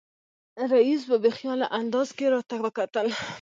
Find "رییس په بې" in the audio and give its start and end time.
0.71-1.31